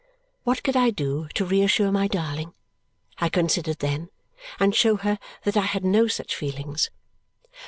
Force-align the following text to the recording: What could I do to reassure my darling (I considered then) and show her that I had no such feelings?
What 0.45 0.63
could 0.63 0.75
I 0.75 0.89
do 0.89 1.27
to 1.35 1.45
reassure 1.45 1.91
my 1.91 2.07
darling 2.07 2.55
(I 3.19 3.29
considered 3.29 3.77
then) 3.77 4.09
and 4.59 4.73
show 4.73 4.95
her 4.95 5.19
that 5.43 5.55
I 5.55 5.61
had 5.65 5.85
no 5.85 6.07
such 6.07 6.35
feelings? 6.35 6.89